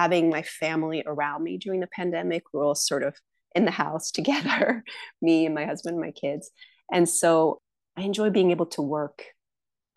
[0.00, 2.42] having my family around me during the pandemic.
[2.52, 3.14] We we're all sort of
[3.54, 4.82] in the house together,
[5.20, 6.50] me and my husband, and my kids.
[6.90, 7.60] And so
[7.96, 9.24] I enjoy being able to work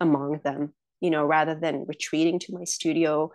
[0.00, 3.30] among them, you know, rather than retreating to my studio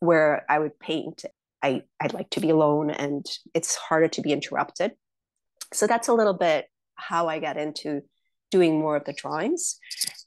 [0.00, 1.24] where I would paint.
[1.62, 4.92] I, I'd like to be alone and it's harder to be interrupted.
[5.74, 8.02] So that's a little bit how I got into
[8.50, 9.78] doing more of the drawings.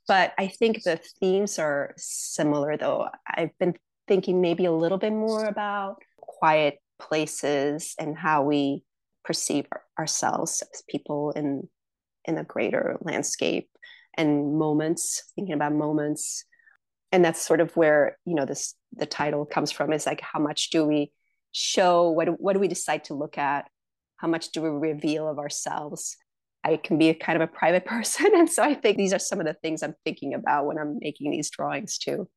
[0.07, 3.07] But I think the themes are similar, though.
[3.27, 3.73] I've been
[4.09, 8.83] thinking maybe a little bit more about quiet places and how we
[9.23, 9.65] perceive
[9.97, 11.69] ourselves as people in
[12.25, 13.69] in a greater landscape
[14.17, 16.43] and moments thinking about moments
[17.11, 20.39] and that's sort of where you know this the title comes from is like how
[20.39, 21.11] much do we
[21.51, 23.69] show what what do we decide to look at
[24.17, 26.17] how much do we reveal of ourselves
[26.61, 28.27] I can be a kind of a private person.
[28.35, 30.97] And so I think these are some of the things I'm thinking about when I'm
[30.99, 32.27] making these drawings too.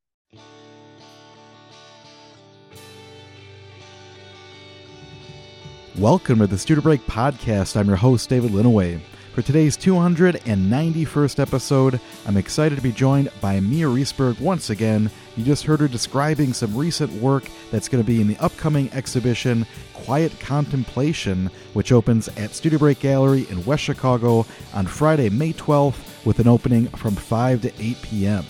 [6.02, 7.76] Welcome to the Studio Break Podcast.
[7.76, 9.00] I'm your host, David Linneweh.
[9.34, 15.12] For today's 291st episode, I'm excited to be joined by Mia Risberg once again.
[15.36, 18.90] You just heard her describing some recent work that's going to be in the upcoming
[18.92, 24.44] exhibition Quiet Contemplation, which opens at Studio Break Gallery in West Chicago
[24.74, 28.44] on Friday, May 12th, with an opening from 5 to 8 p.m.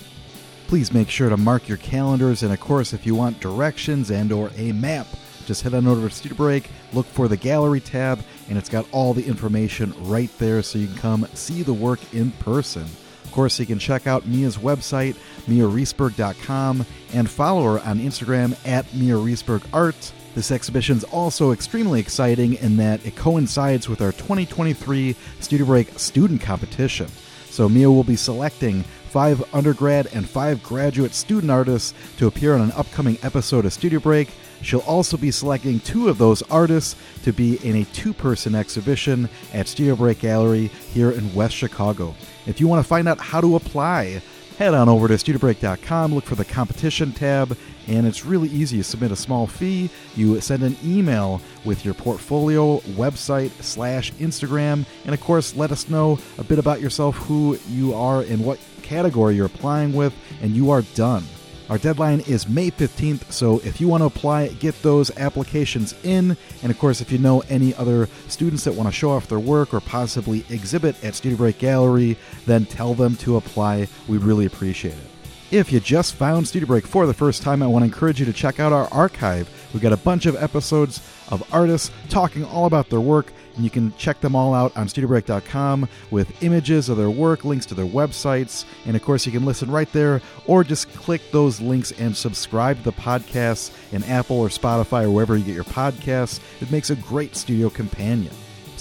[0.69, 4.33] Please make sure to mark your calendars, and of course, if you want directions and
[4.33, 5.06] or a map,
[5.46, 8.86] just head on over to Studio Break, look for the gallery tab, and it's got
[8.92, 12.86] all the information right there so you can come see the work in person.
[13.24, 18.92] Of course, you can check out Mia's website, miarisberg.com, and follow her on Instagram at
[18.94, 20.12] Mia Risberg Art.
[20.34, 25.98] This exhibition is also extremely exciting in that it coincides with our 2023 Studio Break
[25.98, 27.08] student competition.
[27.48, 28.82] So, Mia will be selecting
[29.12, 34.00] five undergrad and five graduate student artists to appear on an upcoming episode of Studio
[34.00, 34.28] Break.
[34.62, 39.28] She'll also be selecting two of those artists to be in a two person exhibition
[39.52, 42.14] at Studio Break Gallery here in West Chicago.
[42.46, 44.22] If you want to find out how to apply,
[44.59, 47.56] head on over to studiobreak.com, look for the competition tab,
[47.88, 48.76] and it's really easy.
[48.76, 54.87] You submit a small fee, you send an email with your portfolio, website, slash Instagram,
[55.04, 58.58] and of course, let us know a bit about yourself, who you are, and what
[58.82, 61.25] category you're applying with, and you are done.
[61.71, 66.37] Our deadline is May 15th, so if you want to apply, get those applications in.
[66.62, 69.39] And of course, if you know any other students that want to show off their
[69.39, 73.89] work or possibly exhibit at Studio Break Gallery, then tell them to apply.
[74.09, 75.12] We'd really appreciate it.
[75.53, 78.27] If you just found Studio Break for the first time, I want to encourage you
[78.27, 79.49] to check out our archive.
[79.73, 81.00] We've got a bunch of episodes
[81.31, 84.86] of artists talking all about their work and you can check them all out on
[84.86, 89.44] studiobreak.com with images of their work, links to their websites, and of course, you can
[89.44, 94.38] listen right there or just click those links and subscribe to the podcast in Apple
[94.38, 96.40] or Spotify or wherever you get your podcasts.
[96.60, 98.32] It makes a great studio companion.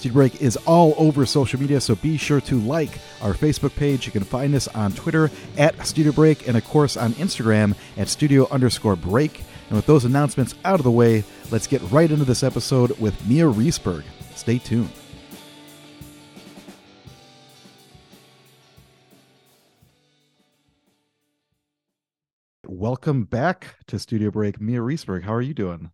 [0.01, 4.07] Studio Break is all over social media, so be sure to like our Facebook page.
[4.07, 8.09] You can find us on Twitter at Studio Break and, of course, on Instagram at
[8.09, 9.43] Studio underscore Break.
[9.69, 13.27] And with those announcements out of the way, let's get right into this episode with
[13.27, 14.03] Mia Risberg.
[14.35, 14.89] Stay tuned.
[22.67, 25.91] Welcome back to Studio Break, Mia Risberg, How are you doing?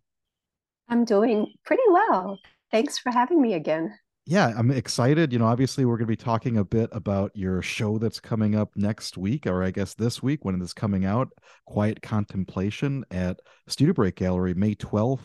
[0.88, 2.38] I'm doing pretty well.
[2.70, 3.98] Thanks for having me again.
[4.24, 5.32] Yeah, I'm excited.
[5.32, 8.54] You know, obviously, we're going to be talking a bit about your show that's coming
[8.54, 11.28] up next week, or I guess this week when it is coming out
[11.66, 15.24] Quiet Contemplation at Studio Break Gallery, May 12th,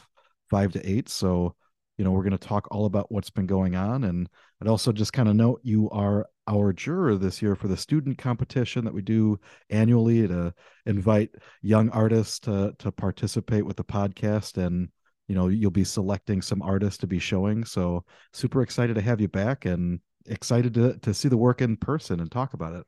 [0.49, 1.09] 5 to 8.
[1.09, 1.55] So,
[1.97, 4.03] you know, we're going to talk all about what's been going on.
[4.03, 4.27] And
[4.61, 8.17] I'd also just kind of note you are our juror this year for the student
[8.17, 9.39] competition that we do
[9.69, 10.53] annually to
[10.85, 11.29] invite
[11.61, 14.89] young artists to to participate with the podcast and
[15.27, 18.03] you know you'll be selecting some artists to be showing so
[18.33, 22.19] super excited to have you back and excited to to see the work in person
[22.19, 22.85] and talk about it.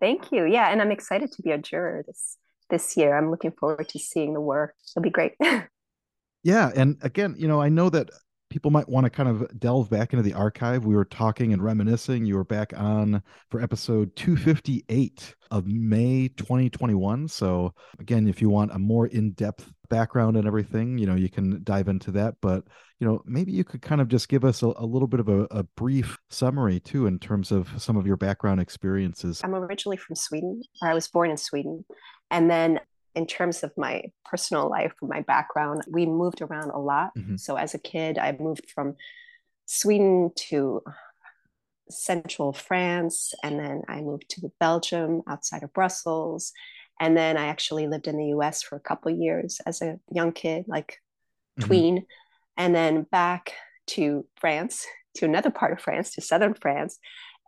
[0.00, 0.44] Thank you.
[0.44, 2.36] Yeah and i'm excited to be a juror this
[2.68, 3.16] this year.
[3.16, 4.74] I'm looking forward to seeing the work.
[4.90, 5.32] It'll be great
[6.46, 8.08] Yeah, and again, you know, I know that
[8.50, 10.84] people might want to kind of delve back into the archive.
[10.84, 12.24] We were talking and reminiscing.
[12.24, 13.20] You were back on
[13.50, 17.26] for episode 258 of May 2021.
[17.26, 21.64] So again, if you want a more in-depth background and everything, you know, you can
[21.64, 22.36] dive into that.
[22.40, 22.62] But
[23.00, 25.28] you know, maybe you could kind of just give us a, a little bit of
[25.28, 29.40] a, a, brief summary too, in terms of some of your background experiences.
[29.42, 31.84] I'm originally from Sweden, I was born in Sweden,
[32.30, 32.78] and then
[33.16, 37.12] in terms of my personal life, my background, we moved around a lot.
[37.16, 37.36] Mm-hmm.
[37.36, 38.94] So as a kid, I moved from
[39.64, 40.82] Sweden to
[41.88, 46.52] central France, and then I moved to Belgium outside of Brussels.
[47.00, 50.32] And then I actually lived in the US for a couple years as a young
[50.32, 51.00] kid, like
[51.58, 51.66] mm-hmm.
[51.66, 52.06] tween,
[52.56, 53.52] and then back
[53.88, 54.86] to France,
[55.16, 56.98] to another part of France, to southern France,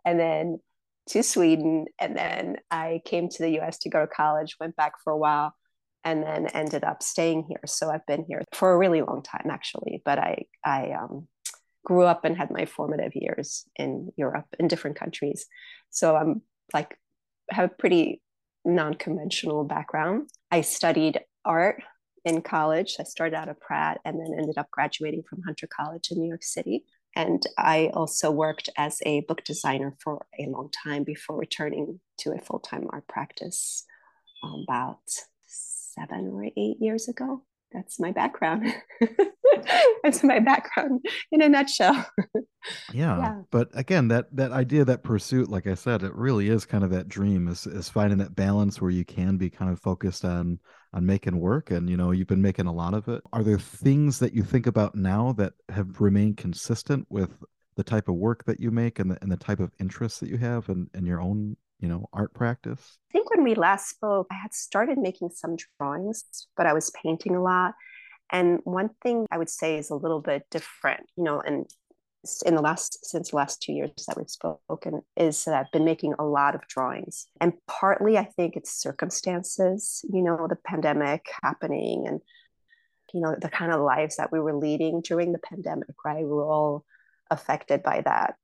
[0.03, 0.59] and then
[1.09, 1.85] to Sweden.
[1.99, 5.17] And then I came to the US to go to college, went back for a
[5.17, 5.53] while,
[6.03, 7.61] and then ended up staying here.
[7.65, 10.01] So I've been here for a really long time, actually.
[10.05, 11.27] But I, I um,
[11.85, 15.45] grew up and had my formative years in Europe in different countries.
[15.89, 16.41] So I'm
[16.73, 16.97] like,
[17.51, 18.21] have a pretty
[18.65, 20.29] non conventional background.
[20.51, 21.81] I studied art
[22.25, 22.95] in college.
[22.99, 26.27] I started out at Pratt and then ended up graduating from Hunter College in New
[26.27, 26.83] York City.
[27.15, 32.31] And I also worked as a book designer for a long time before returning to
[32.33, 33.85] a full time art practice
[34.43, 34.99] um, about
[35.99, 37.43] seven or eight years ago.
[37.71, 38.73] That's my background.
[40.03, 41.93] That's my background in a nutshell.
[42.93, 46.65] yeah, yeah, But again, that that idea, that pursuit, like I said, it really is
[46.65, 49.79] kind of that dream is is finding that balance where you can be kind of
[49.79, 50.59] focused on
[50.93, 53.59] on making work and you know you've been making a lot of it are there
[53.59, 57.29] things that you think about now that have remained consistent with
[57.75, 60.29] the type of work that you make and the, and the type of interests that
[60.29, 63.89] you have in, in your own you know art practice i think when we last
[63.89, 66.23] spoke i had started making some drawings
[66.55, 67.73] but i was painting a lot
[68.31, 71.65] and one thing i would say is a little bit different you know and
[72.45, 75.85] in the last since the last two years that we've spoken is that I've been
[75.85, 77.27] making a lot of drawings.
[77.39, 82.19] And partly I think it's circumstances, you know, the pandemic happening and
[83.13, 86.23] you know, the kind of lives that we were leading during the pandemic, right?
[86.23, 86.85] We were all
[87.31, 88.35] affected by that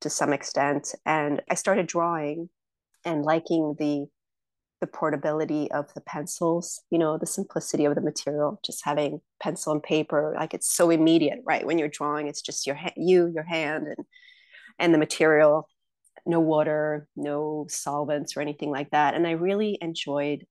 [0.00, 0.94] to some extent.
[1.04, 2.48] And I started drawing
[3.04, 4.06] and liking the
[4.80, 9.72] the portability of the pencils, you know, the simplicity of the material, just having pencil
[9.72, 11.64] and paper, like it's so immediate, right?
[11.64, 14.06] When you're drawing, it's just your ha- you, your hand, and
[14.78, 15.68] and the material,
[16.26, 19.14] no water, no solvents or anything like that.
[19.14, 20.44] And I really enjoyed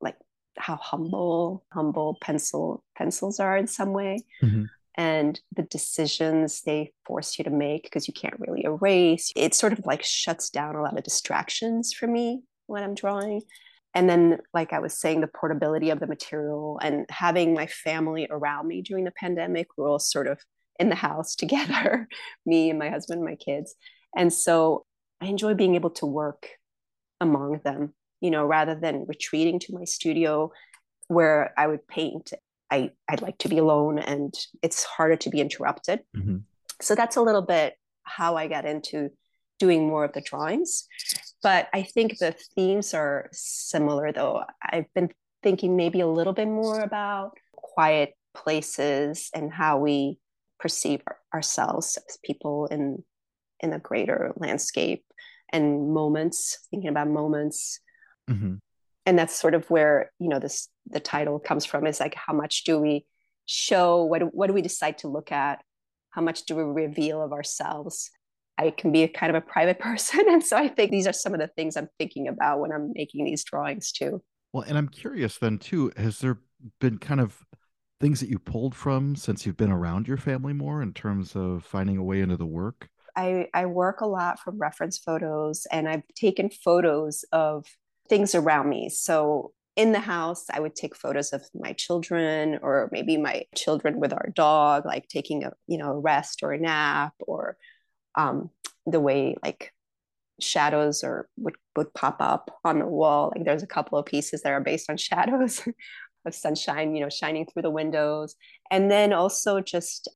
[0.00, 0.16] like
[0.58, 4.24] how humble, humble pencil pencils are in some way.
[4.42, 4.64] Mm-hmm.
[5.00, 9.32] And the decisions they force you to make because you can't really erase.
[9.34, 13.40] It sort of like shuts down a lot of distractions for me when I'm drawing
[13.94, 18.26] and then like i was saying the portability of the material and having my family
[18.30, 20.38] around me during the pandemic we are all sort of
[20.78, 22.08] in the house together
[22.46, 23.74] me and my husband and my kids
[24.16, 24.84] and so
[25.20, 26.48] i enjoy being able to work
[27.20, 30.50] among them you know rather than retreating to my studio
[31.08, 32.32] where i would paint
[32.70, 36.38] i i'd like to be alone and it's harder to be interrupted mm-hmm.
[36.80, 39.10] so that's a little bit how i got into
[39.60, 40.88] doing more of the drawings.
[41.42, 44.42] But I think the themes are similar, though.
[44.60, 45.10] I've been
[45.42, 50.18] thinking maybe a little bit more about quiet places and how we
[50.58, 51.02] perceive
[51.32, 53.04] ourselves as people in
[53.60, 55.04] in a greater landscape
[55.52, 57.80] and moments thinking about moments
[58.28, 58.54] mm-hmm.
[59.04, 62.32] and that's sort of where you know this the title comes from is like how
[62.32, 63.06] much do we
[63.46, 65.62] show what what do we decide to look at
[66.10, 68.10] how much do we reveal of ourselves
[68.60, 70.20] I can be a kind of a private person.
[70.28, 72.92] And so I think these are some of the things I'm thinking about when I'm
[72.94, 74.22] making these drawings too.
[74.52, 76.38] Well, and I'm curious then too, has there
[76.80, 77.44] been kind of
[78.00, 81.64] things that you pulled from since you've been around your family more in terms of
[81.64, 82.88] finding a way into the work?
[83.16, 87.66] I, I work a lot from reference photos and I've taken photos of
[88.08, 88.88] things around me.
[88.88, 93.98] So in the house, I would take photos of my children or maybe my children
[93.98, 97.56] with our dog, like taking a, you know, a rest or a nap or
[98.14, 98.50] um,
[98.84, 99.72] the way like
[100.38, 103.32] shadows or would, would pop up on the wall.
[103.34, 105.66] Like there's a couple of pieces that are based on shadows
[106.26, 108.36] of sunshine, you know, shining through the windows.
[108.70, 110.08] And then also just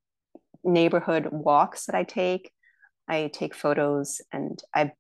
[0.63, 2.51] neighborhood walks that I take.
[3.09, 4.93] I take photos and I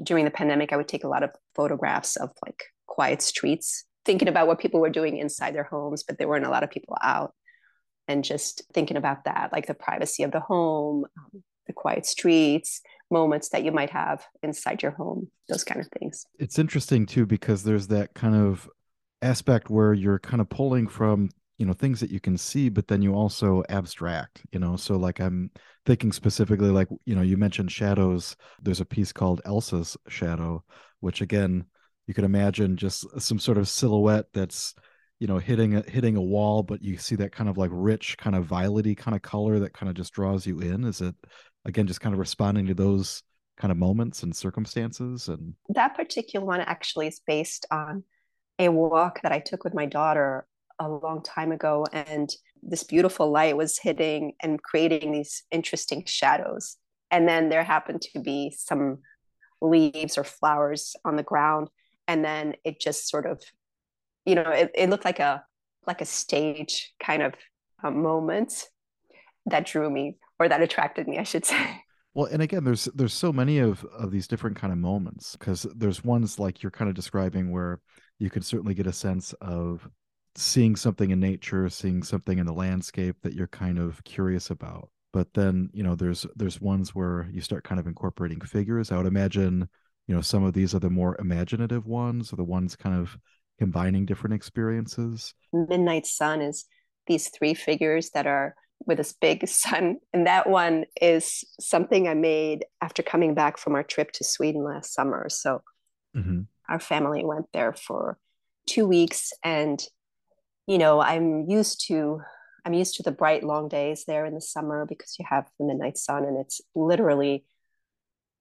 [0.00, 4.28] during the pandemic I would take a lot of photographs of like quiet streets, thinking
[4.28, 6.96] about what people were doing inside their homes, but there weren't a lot of people
[7.02, 7.34] out.
[8.08, 12.80] And just thinking about that, like the privacy of the home, um, the quiet streets,
[13.10, 16.24] moments that you might have inside your home, those kind of things.
[16.38, 18.68] It's interesting too because there's that kind of
[19.22, 22.86] aspect where you're kind of pulling from you know things that you can see but
[22.86, 25.50] then you also abstract you know so like i'm
[25.86, 30.62] thinking specifically like you know you mentioned shadows there's a piece called elsa's shadow
[31.00, 31.64] which again
[32.06, 34.74] you could imagine just some sort of silhouette that's
[35.18, 38.16] you know hitting a hitting a wall but you see that kind of like rich
[38.18, 40.84] kind of violety kind of color that kind of just draws you in.
[40.84, 41.14] Is it
[41.64, 43.22] again just kind of responding to those
[43.56, 48.04] kind of moments and circumstances and that particular one actually is based on
[48.58, 50.46] a walk that i took with my daughter
[50.78, 56.76] a long time ago and this beautiful light was hitting and creating these interesting shadows.
[57.10, 58.98] And then there happened to be some
[59.60, 61.68] leaves or flowers on the ground
[62.08, 63.42] and then it just sort of
[64.24, 65.44] you know it, it looked like a
[65.86, 67.34] like a stage kind of
[67.82, 68.68] uh, moments
[69.46, 71.82] that drew me or that attracted me, I should say.
[72.14, 75.66] Well, and again, there's there's so many of of these different kind of moments because
[75.76, 77.78] there's ones like you're kind of describing where
[78.18, 79.86] you can certainly get a sense of
[80.34, 84.88] seeing something in nature, seeing something in the landscape that you're kind of curious about.
[85.12, 88.90] But then, you know, there's there's ones where you start kind of incorporating figures.
[88.90, 89.68] I would imagine,
[90.06, 93.16] you know, some of these are the more imaginative ones or the ones kind of
[93.58, 95.34] combining different experiences.
[95.52, 96.66] Midnight Sun is
[97.06, 98.54] these three figures that are
[98.86, 99.96] with this big sun.
[100.12, 104.62] And that one is something I made after coming back from our trip to Sweden
[104.62, 105.28] last summer.
[105.28, 105.62] So
[106.16, 106.42] mm-hmm.
[106.68, 108.18] our family went there for
[108.66, 109.32] two weeks.
[109.42, 109.82] And,
[110.66, 112.20] you know, I'm used to
[112.64, 115.64] I'm used to the bright long days there in the summer because you have the
[115.64, 117.44] midnight sun and it's literally,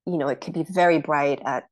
[0.05, 1.67] you know, it could be very bright at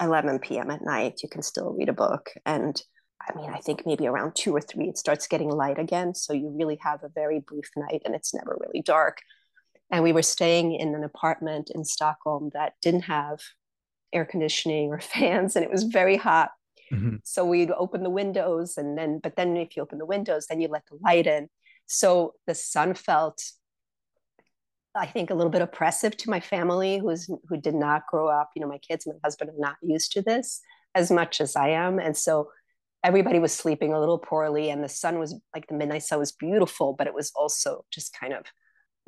[0.00, 0.70] 11 p.m.
[0.70, 1.20] at night.
[1.22, 2.30] You can still read a book.
[2.46, 2.80] And
[3.20, 6.14] I mean, I think maybe around two or three, it starts getting light again.
[6.14, 9.18] So you really have a very brief night and it's never really dark.
[9.90, 13.40] And we were staying in an apartment in Stockholm that didn't have
[14.12, 16.50] air conditioning or fans, and it was very hot.
[16.92, 17.16] Mm-hmm.
[17.24, 20.60] So we'd open the windows, and then, but then if you open the windows, then
[20.60, 21.48] you let the light in.
[21.86, 23.42] So the sun felt,
[24.94, 28.50] I think, a little bit oppressive to my family, who's who did not grow up.
[28.54, 30.60] You know, my kids and my husband are not used to this
[30.94, 32.48] as much as I am, and so
[33.04, 36.32] everybody was sleeping a little poorly and the sun was like the midnight sun was
[36.32, 38.44] beautiful but it was also just kind of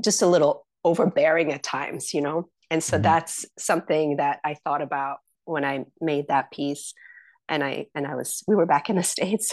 [0.02, 3.02] just a little overbearing at times you know and so mm-hmm.
[3.02, 6.94] that's something that i thought about when i made that piece
[7.48, 9.52] and i and i was we were back in the states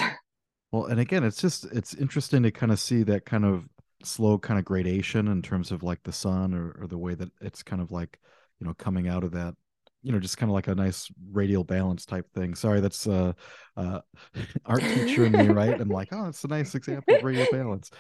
[0.72, 3.68] well and again it's just it's interesting to kind of see that kind of
[4.04, 7.32] slow kind of gradation in terms of like the sun or, or the way that
[7.42, 8.20] it's kind of like
[8.60, 9.56] you know coming out of that
[10.04, 12.56] you know just kind of like a nice radial balance type thing.
[12.56, 13.34] Sorry that's uh
[13.76, 14.00] uh
[14.66, 15.80] art teacher in me right?
[15.80, 17.92] I'm like oh it's a nice example of radial balance.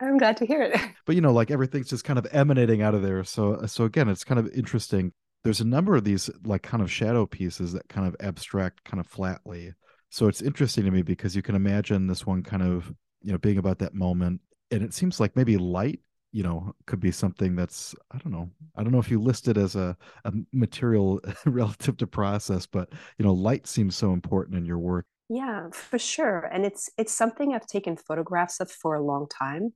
[0.00, 0.78] I'm glad to hear it.
[1.06, 3.22] But you know like everything's just kind of emanating out of there.
[3.24, 5.12] So so again it's kind of interesting.
[5.42, 9.00] There's a number of these like kind of shadow pieces that kind of abstract kind
[9.00, 9.72] of flatly.
[10.10, 12.92] So it's interesting to me because you can imagine this one kind of
[13.26, 14.40] you know being about that moment
[14.70, 16.00] and it seems like maybe light
[16.32, 19.48] you know could be something that's i don't know i don't know if you list
[19.48, 24.56] it as a, a material relative to process but you know light seems so important
[24.56, 28.94] in your work yeah for sure and it's it's something i've taken photographs of for
[28.94, 29.72] a long time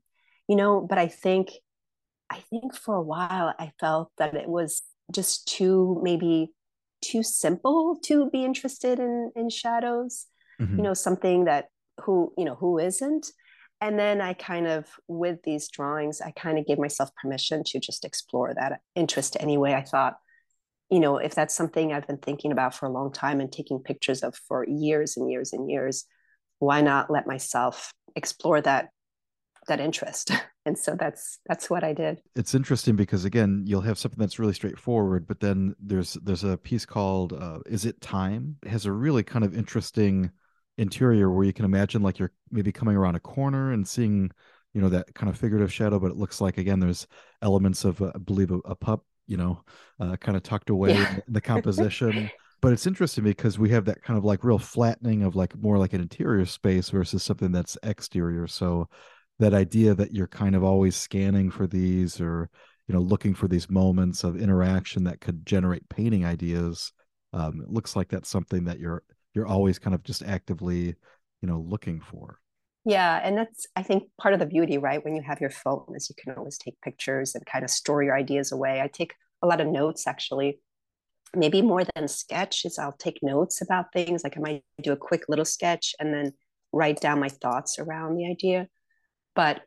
[0.48, 1.50] you know but i think
[2.30, 6.52] i think for a while i felt that it was just too maybe
[7.02, 10.26] too simple to be interested in in shadows
[10.60, 10.76] mm-hmm.
[10.76, 11.66] you know something that
[12.04, 13.32] who you know who isn't
[13.80, 17.78] and then i kind of with these drawings i kind of gave myself permission to
[17.78, 19.74] just explore that interest anyway.
[19.74, 20.18] I thought
[20.90, 23.80] you know if that's something i've been thinking about for a long time and taking
[23.80, 26.04] pictures of for years and years and years
[26.58, 28.90] why not let myself explore that
[29.68, 30.30] that interest?
[30.66, 32.20] And so that's that's what i did.
[32.36, 36.58] It's interesting because again you'll have something that's really straightforward but then there's there's a
[36.58, 38.56] piece called uh, is it time?
[38.62, 40.30] It has a really kind of interesting
[40.80, 44.30] interior where you can imagine like you're maybe coming around a corner and seeing
[44.72, 47.06] you know that kind of figurative shadow but it looks like again there's
[47.42, 49.62] elements of uh, i believe a, a, pup you know
[50.00, 51.16] uh, kind of tucked away yeah.
[51.26, 52.30] in the composition
[52.62, 55.78] but it's interesting because we have that kind of like real flattening of like more
[55.78, 58.88] like an interior space versus something that's exterior so
[59.38, 62.48] that idea that you're kind of always scanning for these or
[62.88, 66.92] you know looking for these moments of interaction that could generate painting ideas
[67.32, 69.02] um, it looks like that's something that you're
[69.34, 70.94] you're always kind of just actively
[71.40, 72.38] you know looking for.
[72.84, 75.84] Yeah and that's i think part of the beauty right when you have your phone
[75.94, 78.80] is you can always take pictures and kind of store your ideas away.
[78.80, 80.60] I take a lot of notes actually.
[81.34, 84.96] Maybe more than sketch is i'll take notes about things like i might do a
[84.96, 86.32] quick little sketch and then
[86.72, 88.68] write down my thoughts around the idea.
[89.34, 89.62] But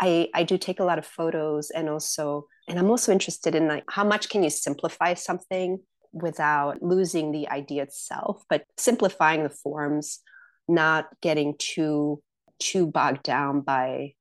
[0.00, 3.66] i i do take a lot of photos and also and i'm also interested in
[3.68, 5.78] like how much can you simplify something
[6.16, 10.20] without losing the idea itself, but simplifying the forms,
[10.68, 12.22] not getting too
[12.58, 14.14] too bogged down by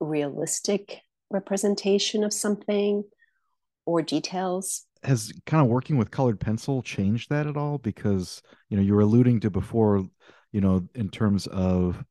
[0.00, 3.04] realistic representation of something
[3.84, 4.86] or details.
[5.02, 7.78] Has kind of working with colored pencil changed that at all?
[7.78, 10.04] Because you know you were alluding to before,
[10.52, 12.02] you know, in terms of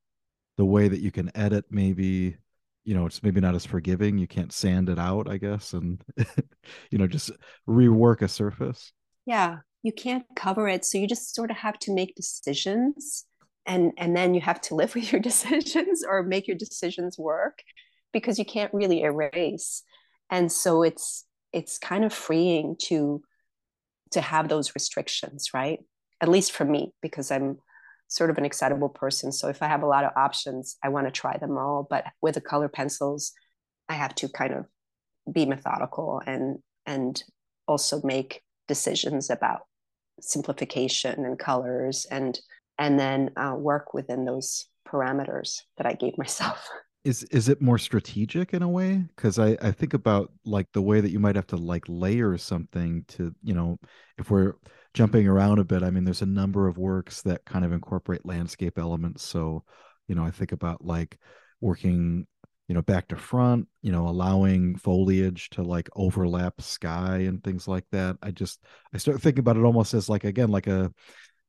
[0.58, 2.38] the way that you can edit maybe
[2.86, 6.04] you know it's maybe not as forgiving you can't sand it out i guess and
[6.92, 7.32] you know just
[7.68, 8.94] rework a surface.
[9.26, 13.26] Yeah you can't cover it so you just sort of have to make decisions
[13.66, 17.60] and and then you have to live with your decisions or make your decisions work
[18.14, 19.84] because you can't really erase.
[20.30, 23.22] And so it's it's kind of freeing to
[24.12, 25.80] to have those restrictions right?
[26.22, 27.58] At least for me because i'm
[28.08, 29.32] sort of an excitable person.
[29.32, 31.88] So if I have a lot of options, I want to try them all.
[31.90, 33.34] But with the color pencils,
[33.90, 34.66] I have to kind of
[35.32, 37.24] be methodical and and
[37.68, 39.62] also make decisions about
[40.22, 42.40] simplification and colors and
[42.78, 46.70] and then uh, work within those parameters that I gave myself.
[47.04, 49.04] Is is it more strategic in a way?
[49.16, 52.38] Because I I think about like the way that you might have to like layer
[52.38, 53.78] something to you know
[54.18, 54.54] if we're
[54.96, 55.84] jumping around a bit.
[55.84, 59.24] I mean, there's a number of works that kind of incorporate landscape elements.
[59.24, 59.64] So
[60.08, 61.18] you know I think about like
[61.62, 62.28] working
[62.68, 67.68] you know back to front you know allowing foliage to like overlap sky and things
[67.68, 68.60] like that i just
[68.92, 70.92] i start thinking about it almost as like again like a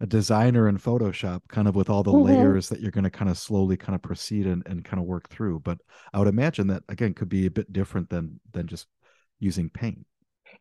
[0.00, 2.26] a designer in photoshop kind of with all the mm-hmm.
[2.26, 5.06] layers that you're going to kind of slowly kind of proceed and, and kind of
[5.06, 5.78] work through but
[6.12, 8.86] i would imagine that again could be a bit different than than just
[9.40, 10.04] using paint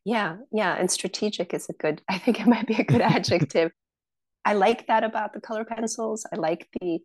[0.05, 3.71] yeah yeah and strategic is a good i think it might be a good adjective.
[4.47, 6.23] I like that about the color pencils.
[6.31, 6.99] I like the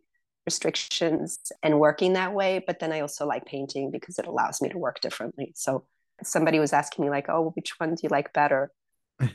[0.45, 4.69] restrictions and working that way but then i also like painting because it allows me
[4.69, 5.51] to work differently.
[5.55, 5.85] So
[6.23, 8.71] somebody was asking me like oh which one do you like better?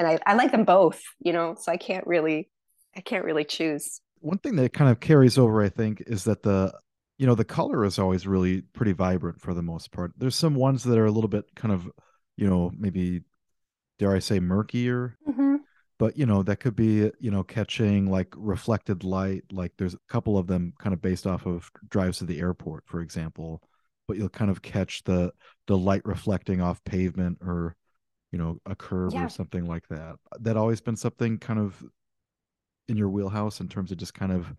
[0.00, 2.48] And I, I like them both you know so i can't really
[2.96, 4.00] i can't really choose.
[4.20, 6.72] One thing that kind of carries over i think is that the
[7.18, 10.12] you know the color is always really pretty vibrant for the most part.
[10.16, 11.90] There's some ones that are a little bit kind of
[12.38, 13.22] you know maybe
[13.98, 15.16] dare i say murkier.
[15.28, 15.56] Mm-hmm.
[15.98, 19.42] But you know that could be you know catching like reflected light.
[19.50, 22.84] Like there's a couple of them kind of based off of drives to the airport
[22.86, 23.60] for example.
[24.06, 25.32] But you'll kind of catch the
[25.66, 27.74] the light reflecting off pavement or
[28.30, 29.26] you know a curve yeah.
[29.26, 30.16] or something like that.
[30.38, 31.84] That always been something kind of
[32.86, 34.54] in your wheelhouse in terms of just kind of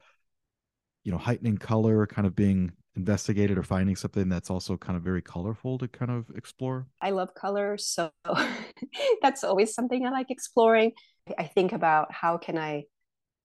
[1.06, 5.04] you know heightening color kind of being investigated or finding something that's also kind of
[5.04, 6.88] very colorful to kind of explore?
[7.02, 8.12] I love color so
[9.22, 10.92] that's always something i like exploring.
[11.38, 12.86] I think about how can I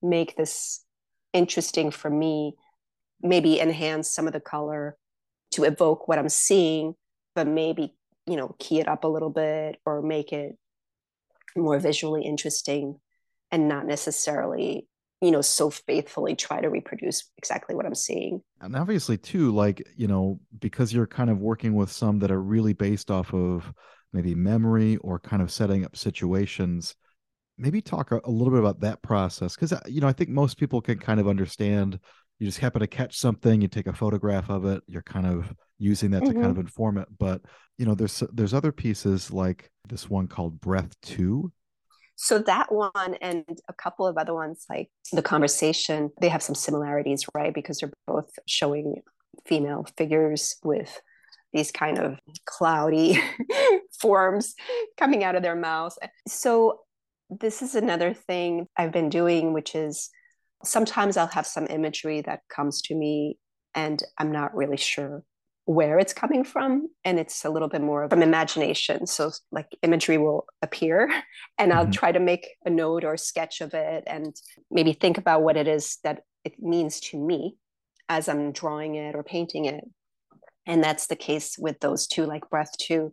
[0.02, 0.84] make this
[1.32, 2.54] interesting for me,
[3.20, 4.96] maybe enhance some of the color
[5.52, 6.94] to evoke what I'm seeing,
[7.34, 7.94] but maybe,
[8.26, 10.56] you know, key it up a little bit or make it
[11.56, 12.98] more visually interesting
[13.50, 14.88] and not necessarily
[15.24, 19.82] you know so faithfully try to reproduce exactly what i'm seeing and obviously too like
[19.96, 23.72] you know because you're kind of working with some that are really based off of
[24.12, 26.94] maybe memory or kind of setting up situations
[27.56, 30.30] maybe talk a, a little bit about that process because uh, you know i think
[30.30, 31.98] most people can kind of understand
[32.38, 35.52] you just happen to catch something you take a photograph of it you're kind of
[35.78, 36.32] using that mm-hmm.
[36.32, 36.60] to kind of mm-hmm.
[36.60, 37.40] inform it but
[37.78, 41.50] you know there's there's other pieces like this one called breath 2
[42.16, 46.54] so that one and a couple of other ones like the conversation they have some
[46.54, 47.54] similarities right?
[47.54, 49.02] Because they're both showing
[49.46, 51.00] female figures with
[51.52, 53.20] these kind of cloudy
[54.00, 54.54] forms
[54.98, 55.98] coming out of their mouths.
[56.26, 56.80] So
[57.30, 60.10] this is another thing I've been doing, which is
[60.64, 63.38] sometimes I'll have some imagery that comes to me
[63.74, 65.22] and I'm not really sure
[65.66, 66.88] where it's coming from.
[67.04, 69.06] And it's a little bit more from imagination.
[69.06, 71.10] So, like, imagery will appear
[71.58, 71.92] and I'll mm-hmm.
[71.92, 74.34] try to make a note or a sketch of it and
[74.70, 77.56] maybe think about what it is that it means to me
[78.08, 79.84] as I'm drawing it or painting it.
[80.66, 83.12] And that's the case with those two, like Breath 2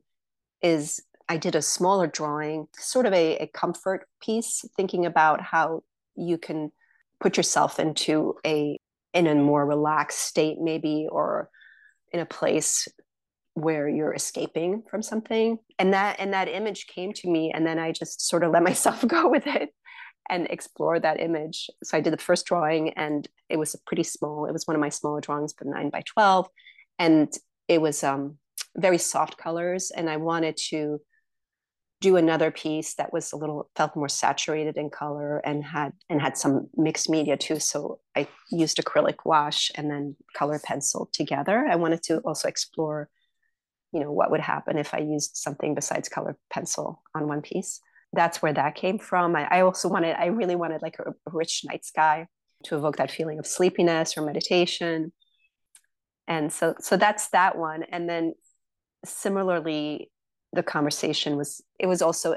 [0.62, 5.84] is I did a smaller drawing, sort of a, a comfort piece, thinking about how
[6.16, 6.72] you can
[7.20, 8.78] put yourself into a
[9.14, 11.50] in a more relaxed state, maybe, or
[12.12, 12.88] in a place
[13.54, 15.58] where you're escaping from something.
[15.78, 18.64] And that and that image came to me, and then I just sort of let
[18.72, 19.70] myself go with it
[20.30, 21.70] and explore that image.
[21.84, 24.46] So I did the first drawing, and it was pretty small.
[24.46, 26.48] It was one of my smaller drawings, but nine by twelve,
[27.00, 27.32] and
[27.68, 28.38] it was um,
[28.78, 31.00] very soft colors, and I wanted to
[32.02, 36.20] do another piece that was a little felt more saturated in color and had and
[36.20, 37.60] had some mixed media too.
[37.60, 41.66] So i used acrylic wash and then color pencil together.
[41.70, 43.10] I wanted to also explore
[43.94, 47.80] you know what would happen if i used something besides color pencil on one piece.
[48.14, 49.36] That's where that came from.
[49.36, 52.28] I, I also wanted i really wanted like a, a rich night sky
[52.66, 55.14] to evoke that feeling of sleepiness or meditation.
[56.28, 57.84] And so so that's that one.
[57.84, 58.34] And then
[59.06, 60.11] similarly
[60.54, 62.36] the conversation was it was also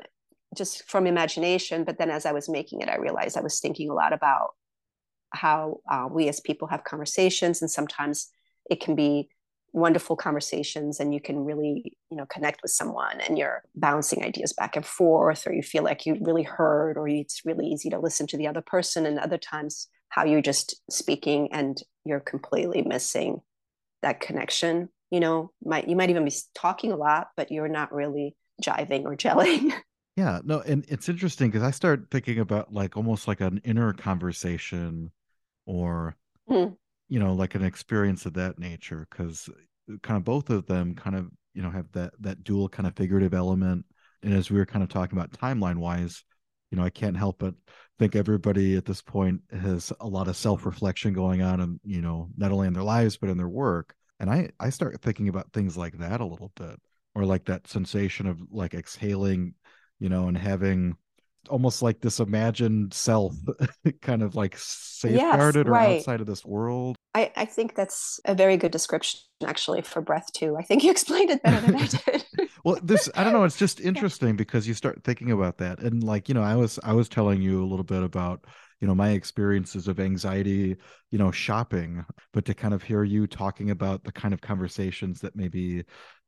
[0.57, 3.91] just from imagination but then as i was making it i realized i was thinking
[3.91, 4.51] a lot about
[5.33, 8.29] how uh, we as people have conversations and sometimes
[8.71, 9.29] it can be
[9.73, 14.53] wonderful conversations and you can really you know connect with someone and you're bouncing ideas
[14.53, 17.99] back and forth or you feel like you really heard or it's really easy to
[17.99, 22.83] listen to the other person and other times how you're just speaking and you're completely
[22.83, 23.41] missing
[24.01, 27.93] that connection you know might you might even be talking a lot but you're not
[27.93, 29.73] really jiving or gelling.
[30.17, 33.93] Yeah no and it's interesting because i start thinking about like almost like an inner
[33.93, 35.11] conversation
[35.67, 36.17] or
[36.49, 36.77] Mm.
[37.09, 39.49] you know like an experience of that nature because
[40.03, 42.95] kind of both of them kind of you know have that that dual kind of
[42.97, 43.87] figurative element.
[44.23, 46.23] And as we were kind of talking about timeline wise
[46.71, 47.55] you know i can't help but
[47.99, 52.29] think everybody at this point has a lot of self-reflection going on and you know
[52.37, 55.53] not only in their lives but in their work and i i start thinking about
[55.53, 56.81] things like that a little bit
[57.15, 59.55] or like that sensation of like exhaling
[60.01, 60.97] you know and having
[61.51, 63.91] almost like this imagined self mm-hmm.
[64.03, 65.99] kind of like safeguarded or right.
[65.99, 70.33] outside of this world I, I think that's a very good description actually for breath
[70.33, 70.57] 2.
[70.57, 72.25] I think you explained it better than I did.
[72.65, 76.03] well this i don't know it's just interesting because you start thinking about that and
[76.03, 78.47] like you know i was i was telling you a little bit about
[78.85, 80.77] you know my experiences of anxiety
[81.11, 85.23] you know shopping but to kind of hear you talking about the kind of conversations
[85.23, 85.83] that maybe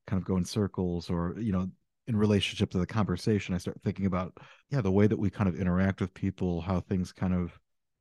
[0.07, 1.69] kind of go in circles or you know
[2.07, 4.33] in relationship to the conversation i start thinking about
[4.71, 7.53] yeah the way that we kind of interact with people how things kind of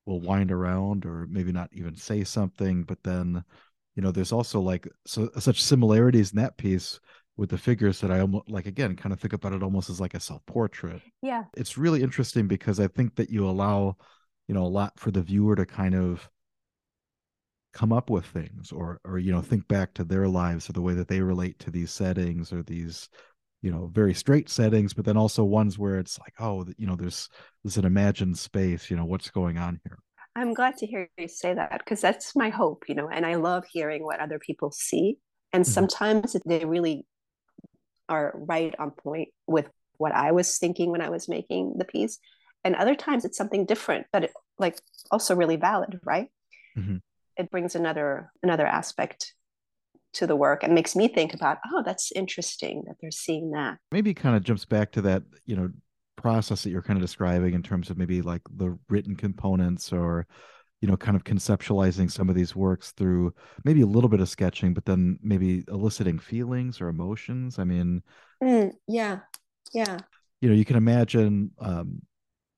[0.05, 3.43] will wind around or maybe not even say something but then
[3.97, 6.97] you know there's also like so such similarities in that piece
[7.35, 9.99] with the figures that i almost like again kind of think about it almost as
[9.99, 11.01] like a self-portrait.
[11.21, 11.43] Yeah.
[11.57, 13.97] It's really interesting because i think that you allow
[14.47, 16.29] you know a lot for the viewer to kind of
[17.73, 20.81] come up with things or or you know think back to their lives or the
[20.81, 23.09] way that they relate to these settings or these
[23.61, 26.95] you know very straight settings but then also ones where it's like oh you know
[26.95, 27.29] there's
[27.63, 29.99] there's an imagined space you know what's going on here
[30.35, 33.35] I'm glad to hear you say that because that's my hope, you know, and I
[33.35, 35.17] love hearing what other people see.
[35.53, 35.71] And Mhm.
[35.73, 37.05] sometimes they really
[38.09, 42.19] are right on point with what I was thinking when I was making the piece.
[42.65, 44.77] And other times it's something different, but it, like
[45.11, 46.29] also really valid, right?
[46.77, 47.01] Mhm.
[47.37, 49.33] It brings another another aspect
[50.13, 53.77] to the work and makes me think about, oh, that's interesting that they're seeing that.
[53.91, 55.69] maybe kind of jumps back to that you know
[56.17, 60.25] process that you're kind of describing in terms of maybe like the written components or
[60.81, 63.33] you know kind of conceptualizing some of these works through
[63.65, 68.01] maybe a little bit of sketching but then maybe eliciting feelings or emotions i mean
[68.41, 69.19] Mm, yeah.
[69.73, 69.97] Yeah.
[70.41, 72.01] you know you can imagine um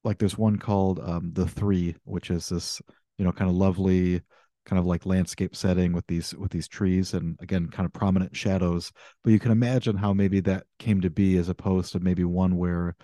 [0.07, 2.81] like there's one called um the three which is this
[3.17, 4.21] you know kind of lovely
[4.65, 8.35] kind of like landscape setting with these with these trees and again kind of prominent
[8.35, 8.91] shadows.
[9.23, 12.57] But you can imagine how maybe that came to be as opposed to maybe one
[12.57, 12.95] where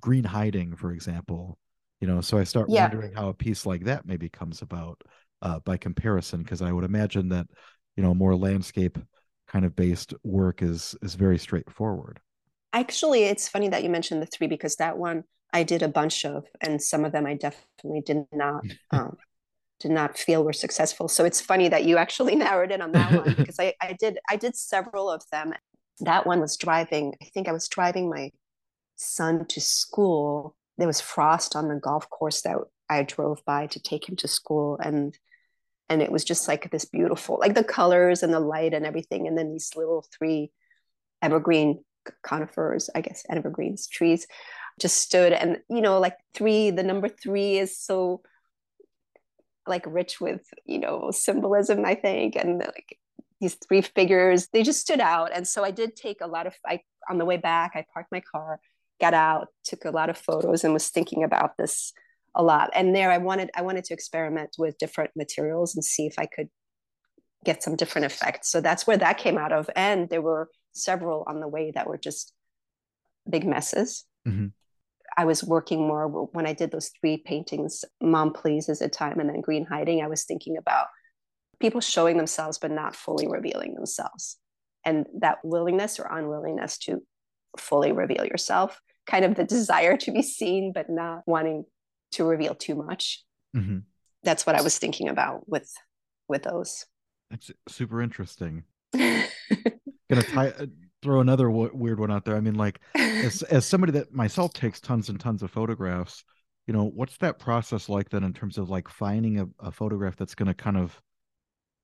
[0.00, 1.58] green hiding for example
[2.00, 2.20] you know?
[2.20, 2.90] So i start Yeah.
[2.90, 5.00] wondering how a piece like that maybe comes about
[5.42, 7.46] uh by comparison because i would imagine that
[7.96, 8.98] you know more landscape
[9.48, 12.20] kind of based work is is very straightforward.
[12.72, 16.24] Actually, it's funny that you mentioned the three because that one I did a bunch
[16.24, 19.16] of, and some of them I definitely did not um,
[19.80, 21.08] did not feel were successful.
[21.08, 24.18] So it's funny that you actually narrowed in on that one because I, I did
[24.28, 25.52] I did several of them.
[26.00, 27.14] That one was driving.
[27.20, 28.30] I think I was driving my
[28.96, 30.56] son to school.
[30.78, 32.56] There was frost on the golf course that
[32.88, 35.16] I drove by to take him to school, and
[35.88, 39.26] and it was just like this beautiful, like the colors and the light and everything,
[39.26, 40.50] and then these little three
[41.20, 41.84] evergreen
[42.24, 44.26] conifers, I guess, evergreens trees
[44.80, 45.32] just stood.
[45.32, 48.22] And, you know, like three, the number three is so
[49.66, 52.36] like rich with, you know, symbolism, I think.
[52.36, 52.98] And like
[53.40, 55.30] these three figures, they just stood out.
[55.32, 58.12] And so I did take a lot of, I, on the way back, I parked
[58.12, 58.60] my car,
[59.00, 61.92] got out, took a lot of photos and was thinking about this
[62.34, 62.70] a lot.
[62.74, 66.26] And there I wanted, I wanted to experiment with different materials and see if I
[66.26, 66.48] could
[67.44, 68.50] get some different effects.
[68.50, 69.68] So that's where that came out of.
[69.74, 72.32] And there were several on the way that were just
[73.28, 74.04] big messes.
[74.26, 74.52] Mhm.
[75.16, 79.28] I was working more when I did those three paintings, Mom Pleases a Time and
[79.28, 80.02] then Green Hiding.
[80.02, 80.86] I was thinking about
[81.60, 84.38] people showing themselves but not fully revealing themselves.
[84.84, 87.02] And that willingness or unwillingness to
[87.58, 91.64] fully reveal yourself, kind of the desire to be seen but not wanting
[92.12, 93.22] to reveal too much.
[93.54, 93.82] Mhm.
[94.22, 95.70] That's what I was thinking about with
[96.28, 96.86] with those.
[97.30, 98.64] That's super interesting.
[98.92, 100.66] Gonna tie, uh,
[101.02, 102.36] throw another w- weird one out there.
[102.36, 106.24] I mean, like as as somebody that myself takes tons and tons of photographs,
[106.66, 110.16] you know, what's that process like then in terms of like finding a, a photograph
[110.16, 111.00] that's gonna kind of,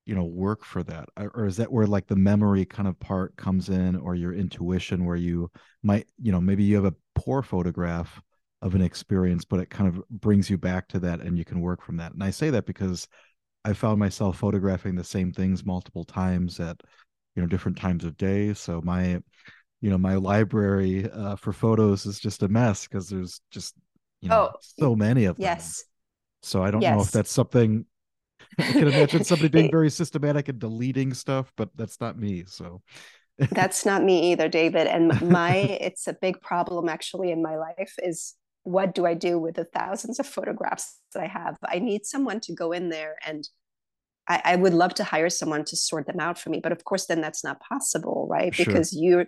[0.05, 2.99] you know, work for that, or or is that where like the memory kind of
[2.99, 5.51] part comes in, or your intuition, where you
[5.83, 8.21] might, you know, maybe you have a poor photograph
[8.61, 11.61] of an experience, but it kind of brings you back to that, and you can
[11.61, 12.13] work from that.
[12.13, 13.07] And I say that because
[13.65, 16.81] I found myself photographing the same things multiple times at
[17.35, 18.53] you know different times of day.
[18.53, 19.21] So my
[19.81, 23.75] you know my library uh, for photos is just a mess because there's just
[24.21, 25.43] you know Oh, so many of them.
[25.45, 25.83] yes.
[26.41, 27.85] So I don't know if that's something
[28.59, 32.43] I can imagine somebody being very systematic and deleting stuff, but that's not me.
[32.47, 32.81] So
[33.51, 34.87] That's not me either, David.
[34.87, 39.39] And my, it's a big problem actually in my life is what do I do
[39.39, 41.57] with the thousands of photographs that I have?
[41.65, 43.47] I need someone to go in there and
[44.29, 46.59] I, I, would love to hire someone to sort them out for me.
[46.61, 48.53] But of course, then that's not possible, right?
[48.53, 48.65] Sure.
[48.65, 49.25] Because you,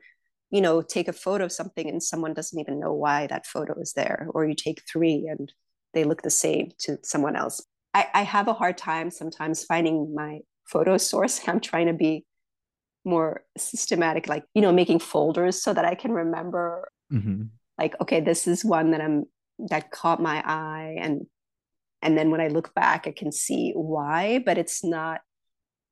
[0.51, 3.79] you know, take a photo of something and someone doesn't even know why that photo
[3.79, 4.27] is there.
[4.33, 5.51] Or you take three and
[5.93, 7.65] they look the same to someone else.
[7.93, 11.41] I, I have a hard time sometimes finding my photo source.
[11.47, 12.25] I'm trying to be
[13.03, 17.43] more systematic, like, you know, making folders so that I can remember mm-hmm
[17.81, 19.25] like okay this is one that i'm
[19.69, 21.25] that caught my eye and
[22.01, 25.21] and then when i look back i can see why but it's not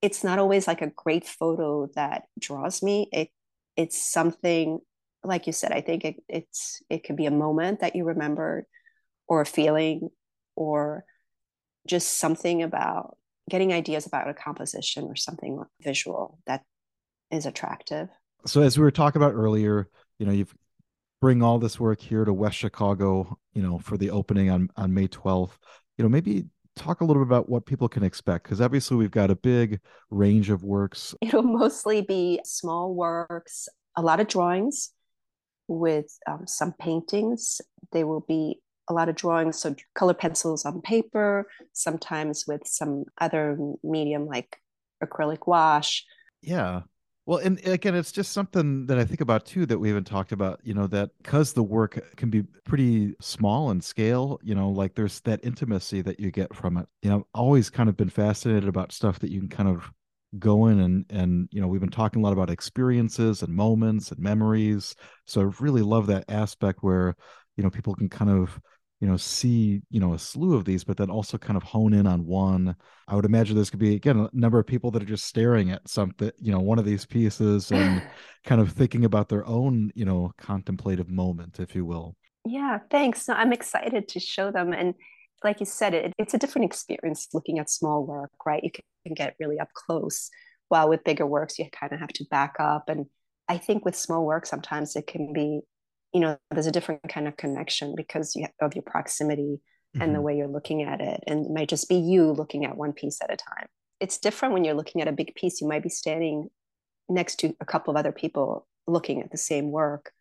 [0.02, 3.30] it's not always like a great photo that draws me it
[3.76, 4.80] it's something
[5.24, 8.66] like you said i think it, it's it could be a moment that you remember
[9.28, 10.10] or a feeling
[10.56, 11.04] or
[11.88, 13.18] just something about
[13.50, 16.64] getting ideas about a composition or something visual that
[17.32, 18.10] is attractive
[18.46, 20.54] so as we were talking about earlier you know you've
[21.22, 24.94] bring all this work here to West Chicago, you know, for the opening on on
[24.94, 25.58] May 12th.
[26.00, 26.46] You know, maybe
[26.78, 29.82] talk a little bit about what people can expect because obviously we've got a big
[30.10, 31.14] range of works.
[31.22, 34.92] It'll mostly be small works, a lot of drawings
[35.68, 37.60] with um, some paintings.
[37.92, 43.04] There will be a lot of drawings, so color pencils on paper, sometimes with some
[43.20, 44.62] other medium like
[45.04, 46.06] acrylic wash.
[46.42, 46.84] Yeah.
[47.30, 50.32] Well, and again, it's just something that I think about too that we haven't talked
[50.32, 54.72] about, you know, that because the work can be pretty small in scale, you know,
[54.72, 56.88] like there's that intimacy that you get from it.
[57.04, 59.92] You know, I've always kind of been fascinated about stuff that you can kind of
[60.40, 64.12] go in and and you know we've been talking a lot about experiences and moments
[64.12, 67.16] and memories so i really love that aspect where
[67.58, 68.60] you know people can kind of
[69.00, 71.94] you know see you know a slew of these but then also kind of hone
[71.94, 72.76] in on one.
[73.08, 75.72] I would imagine this could be again a number of people that are just staring
[75.72, 78.02] at something you know one of these pieces and
[78.44, 82.16] kind of thinking about their own you know contemplative moment if you will.
[82.46, 83.28] Yeah thanks.
[83.28, 84.96] No, i'm excited to show them and
[85.44, 88.64] like you said it, it's a different experience looking at small work right?
[88.64, 88.72] You
[89.06, 90.30] can get really up close
[90.70, 93.08] while with bigger works you kind of have to back up and
[93.48, 95.62] i think with small work sometimes it can be
[96.14, 99.60] you know there's a different kind of connection because you have, of your proximity
[99.96, 100.02] mm-hmm.
[100.02, 100.26] and the mm-hmm.
[100.26, 103.20] way you're looking at it and it might just be you looking at one piece
[103.22, 103.68] at a time
[104.00, 106.50] it's different when you're looking at a big piece you might be standing
[107.08, 110.12] next to a couple of other people looking at the same work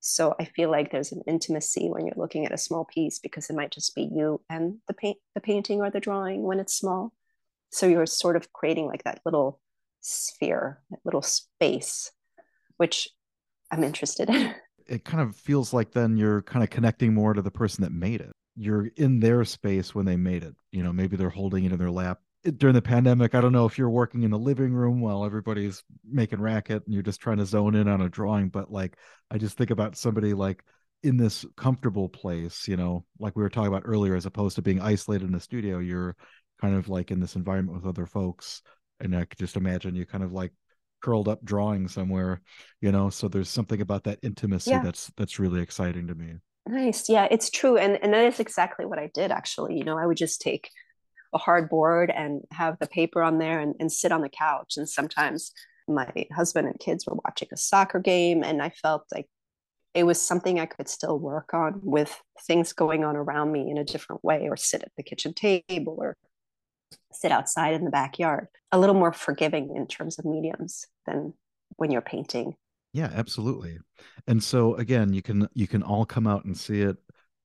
[0.00, 3.48] so i feel like there's an intimacy when you're looking at a small piece because
[3.48, 6.74] it might just be you and the paint the painting or the drawing when it's
[6.74, 7.12] small
[7.70, 9.60] so you're sort of creating like that little
[10.00, 12.12] sphere that little space
[12.76, 13.08] which
[13.72, 14.54] i'm interested in
[14.88, 17.92] it kind of feels like then you're kind of connecting more to the person that
[17.92, 18.32] made it.
[18.56, 20.54] You're in their space when they made it.
[20.72, 22.20] You know, maybe they're holding it in their lap.
[22.56, 25.82] During the pandemic, I don't know if you're working in the living room while everybody's
[26.08, 28.96] making racket and you're just trying to zone in on a drawing, but like
[29.30, 30.64] I just think about somebody like
[31.02, 34.62] in this comfortable place, you know, like we were talking about earlier, as opposed to
[34.62, 36.16] being isolated in the studio, you're
[36.60, 38.62] kind of like in this environment with other folks.
[39.00, 40.52] And I could just imagine you kind of like
[41.00, 42.40] curled up drawing somewhere
[42.80, 44.82] you know so there's something about that intimacy yeah.
[44.82, 46.34] that's that's really exciting to me
[46.66, 49.98] nice yeah it's true and and that is exactly what i did actually you know
[49.98, 50.70] i would just take
[51.34, 54.74] a hard board and have the paper on there and, and sit on the couch
[54.76, 55.52] and sometimes
[55.86, 59.26] my husband and kids were watching a soccer game and i felt like
[59.94, 63.78] it was something i could still work on with things going on around me in
[63.78, 66.16] a different way or sit at the kitchen table or
[67.12, 71.32] sit outside in the backyard a little more forgiving in terms of mediums than
[71.76, 72.54] when you're painting
[72.92, 73.78] yeah absolutely
[74.26, 76.96] and so again you can you can all come out and see it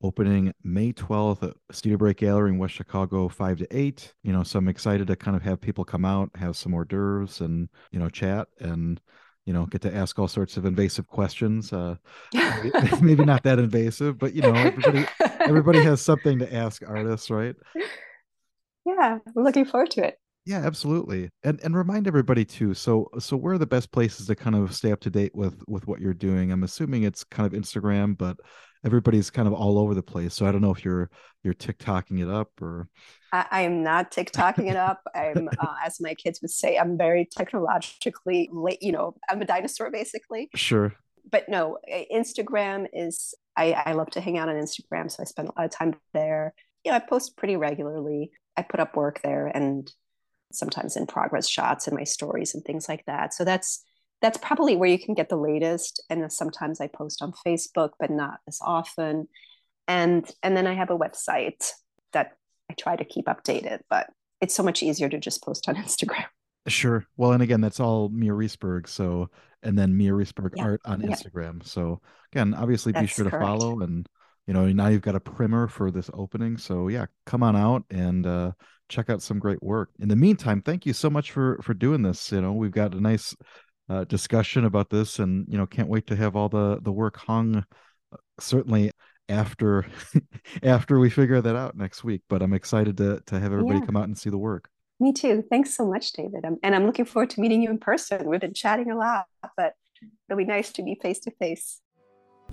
[0.04, 4.14] opening May 12th at Studio Break Gallery in West Chicago, 5 to 8.
[4.24, 6.86] You know, so I'm excited to kind of have people come out, have some hors
[6.86, 9.00] d'oeuvres and, you know, chat and,
[9.46, 11.72] you know, get to ask all sorts of invasive questions.
[11.72, 11.96] Uh,
[13.02, 15.06] maybe not that invasive, but, you know, everybody,
[15.40, 17.56] everybody has something to ask artists, right?
[18.86, 20.18] Yeah, I'm looking forward to it.
[20.46, 21.30] Yeah, absolutely.
[21.44, 22.74] And and remind everybody too.
[22.74, 25.64] So so where are the best places to kind of stay up to date with
[25.68, 26.52] with what you're doing?
[26.52, 28.38] I'm assuming it's kind of Instagram, but
[28.86, 30.34] everybody's kind of all over the place.
[30.34, 31.10] So I don't know if you're
[31.44, 32.90] you're TikToking it up or
[33.32, 35.02] I, I am not TikToking it up.
[35.16, 39.46] I'm uh, as my kids would say, I'm very technologically late, you know, I'm a
[39.46, 40.50] dinosaur basically.
[40.56, 40.94] Sure.
[41.30, 41.78] But no,
[42.14, 45.10] Instagram is I, I love to hang out on Instagram.
[45.10, 46.54] So I spend a lot of time there.
[46.84, 48.32] You know, I post pretty regularly.
[48.58, 49.92] I put up work there and
[50.52, 53.34] sometimes in progress shots and my stories and things like that.
[53.34, 53.84] So that's
[54.22, 56.02] that's probably where you can get the latest.
[56.10, 59.28] And sometimes I post on Facebook, but not as often.
[59.88, 61.70] And and then I have a website
[62.14, 62.38] that
[62.70, 64.08] I try to keep updated, but
[64.40, 66.26] it's so much easier to just post on Instagram.
[66.68, 67.06] Sure.
[67.18, 68.88] Well, and again, that's all Mia Risberg.
[68.88, 69.30] So,
[69.64, 70.64] and then Mia Risberg yeah.
[70.64, 71.10] art on yeah.
[71.10, 71.66] Instagram.
[71.66, 74.08] So, again, obviously, that's be sure to follow and
[74.48, 76.58] you know, now you've got a primer for this opening.
[76.58, 78.52] So yeah, come on out and uh,
[78.90, 79.90] check out some great work.
[80.00, 82.32] In the meantime, thank you so much for for doing this.
[82.32, 83.36] You know, we've got a nice
[83.90, 87.18] uh, discussion about this, and you know, can't wait to have all the the work
[87.18, 87.58] hung.
[88.12, 88.92] Uh, certainly
[89.30, 89.86] after
[90.64, 92.22] after we figure that out next week.
[92.28, 93.86] But I'm excited to to have everybody yeah.
[93.86, 94.70] come out and see the work.
[95.00, 95.44] Me too.
[95.50, 96.46] Thanks so much, David.
[96.46, 98.26] I'm, and I'm looking forward to meeting you in person.
[98.26, 99.26] We've been chatting a lot,
[99.58, 99.74] but
[100.30, 101.82] it'll be nice to be face to face.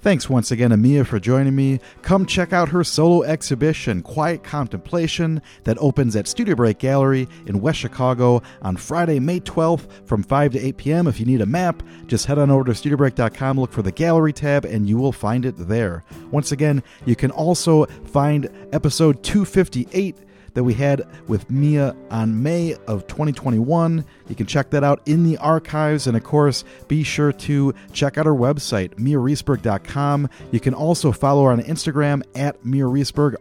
[0.03, 1.79] Thanks once again, Amia, for joining me.
[2.01, 7.61] Come check out her solo exhibition, Quiet Contemplation, that opens at Studio Break Gallery in
[7.61, 11.07] West Chicago on Friday, May 12th from 5 to 8 p.m.
[11.07, 14.33] If you need a map, just head on over to studiobreak.com, look for the gallery
[14.33, 16.03] tab, and you will find it there.
[16.31, 20.17] Once again, you can also find episode 258
[20.55, 24.05] that we had with Mia on May of 2021.
[24.29, 26.07] You can check that out in the archives.
[26.07, 30.29] And of course, be sure to check out our website, miarisberg.com.
[30.51, 32.87] You can also follow her on Instagram at Mia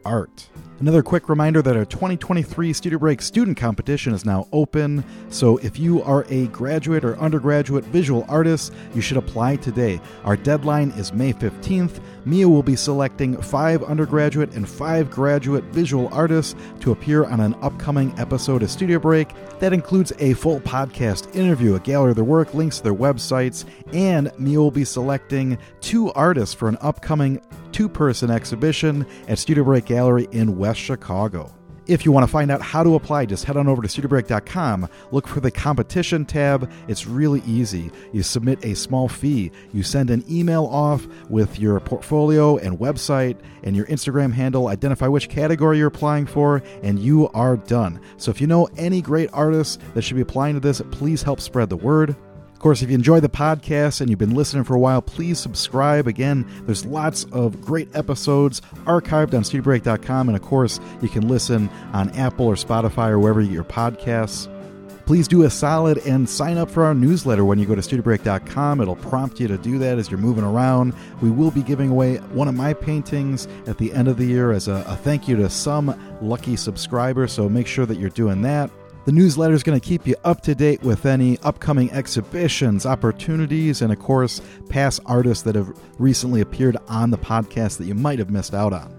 [0.06, 0.50] Art.
[0.80, 5.04] Another quick reminder that our 2023 Studio Break student competition is now open.
[5.28, 10.00] So if you are a graduate or undergraduate visual artist, you should apply today.
[10.24, 12.00] Our deadline is May 15th.
[12.24, 17.56] Mia will be selecting five undergraduate and five graduate visual artists to appear on an
[17.62, 19.34] upcoming episode of Studio Break.
[19.60, 23.66] That includes a full podcast interview, a gallery of their work, links to their websites,
[23.92, 27.42] and Mia will be selecting two artists for an upcoming
[27.80, 31.50] two person exhibition at Studio Break Gallery in West Chicago.
[31.88, 34.90] If you want to find out how to apply, just head on over to studiobreak.com,
[35.12, 36.70] look for the competition tab.
[36.90, 37.90] It's really easy.
[38.12, 43.38] You submit a small fee, you send an email off with your portfolio and website
[43.64, 48.02] and your Instagram handle, identify which category you're applying for, and you are done.
[48.18, 51.40] So if you know any great artists that should be applying to this, please help
[51.40, 52.14] spread the word.
[52.60, 55.40] Of course, if you enjoy the podcast and you've been listening for a while, please
[55.40, 56.08] subscribe.
[56.08, 60.28] Again, there's lots of great episodes archived on studiobreak.com.
[60.28, 63.64] And of course, you can listen on Apple or Spotify or wherever you get your
[63.64, 64.54] podcasts.
[65.06, 68.82] Please do a solid and sign up for our newsletter when you go to studiobreak.com.
[68.82, 70.94] It'll prompt you to do that as you're moving around.
[71.22, 74.52] We will be giving away one of my paintings at the end of the year
[74.52, 78.42] as a, a thank you to some lucky subscriber, So make sure that you're doing
[78.42, 78.70] that.
[79.06, 83.82] The newsletter is going to keep you up to date with any upcoming exhibitions, opportunities,
[83.82, 88.20] and of course, past artists that have recently appeared on the podcast that you might
[88.20, 88.94] have missed out on.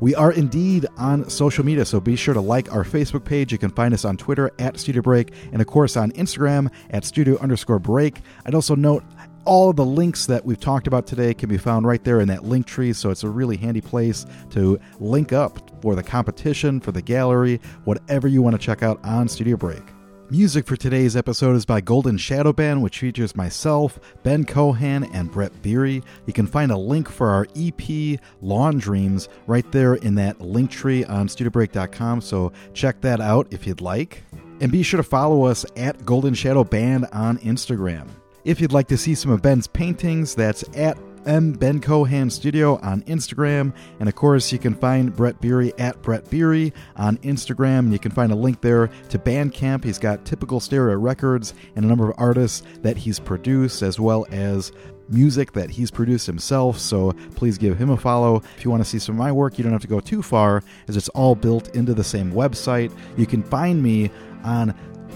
[0.00, 3.52] We are indeed on social media, so be sure to like our Facebook page.
[3.52, 7.04] You can find us on Twitter at Studio Break, and of course on Instagram at
[7.04, 8.20] Studio underscore Break.
[8.44, 9.04] I'd also note
[9.44, 12.44] all the links that we've talked about today can be found right there in that
[12.44, 16.92] link tree, so it's a really handy place to link up for the competition, for
[16.92, 19.82] the gallery, whatever you want to check out on Studio Break.
[20.30, 25.30] Music for today's episode is by Golden Shadow Band, which features myself, Ben Cohan, and
[25.30, 26.02] Brett Beery.
[26.26, 30.70] You can find a link for our EP, Lawn Dreams, right there in that link
[30.70, 34.24] tree on studiobreak.com, so check that out if you'd like.
[34.60, 38.08] And be sure to follow us at Golden Shadow Band on Instagram.
[38.44, 42.78] If you'd like to see some of Ben's paintings, that's at M Ben Cohan Studio
[42.82, 43.72] on Instagram.
[44.00, 47.78] And of course, you can find Brett Beery at Brett Beery on Instagram.
[47.80, 49.84] And You can find a link there to Bandcamp.
[49.84, 54.26] He's got typical stereo records and a number of artists that he's produced, as well
[54.30, 54.72] as
[55.08, 56.78] music that he's produced himself.
[56.78, 58.42] So please give him a follow.
[58.58, 60.22] If you want to see some of my work, you don't have to go too
[60.22, 62.92] far, as it's all built into the same website.
[63.16, 64.10] You can find me
[64.44, 64.74] on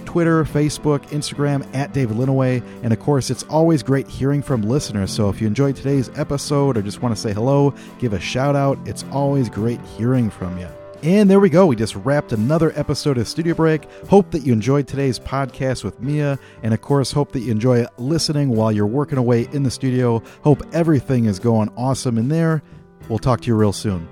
[0.08, 2.62] Twitter, Facebook, Instagram at David Linneweh.
[2.82, 5.10] And of course, it's always great hearing from listeners.
[5.10, 8.56] So if you enjoyed today's episode or just want to say hello, give a shout
[8.56, 8.78] out.
[8.88, 10.66] It's always great hearing from you.
[11.02, 11.66] And there we go.
[11.66, 13.84] We just wrapped another episode of Studio Break.
[14.08, 16.38] Hope that you enjoyed today's podcast with Mia.
[16.62, 20.22] And of course, hope that you enjoy listening while you're working away in the studio.
[20.42, 22.62] Hope everything is going awesome in there.
[23.10, 24.08] We'll talk to you real soon.